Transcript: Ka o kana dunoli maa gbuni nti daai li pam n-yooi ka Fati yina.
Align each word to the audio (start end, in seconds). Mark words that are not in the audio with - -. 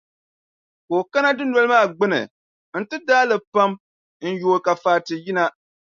Ka 0.87 0.91
o 0.99 1.01
kana 1.11 1.29
dunoli 1.37 1.67
maa 1.73 1.85
gbuni 1.91 2.19
nti 2.79 2.95
daai 3.07 3.27
li 3.31 3.37
pam 3.53 3.71
n-yooi 4.29 4.63
ka 4.65 4.73
Fati 4.83 5.13
yina. 5.23 5.43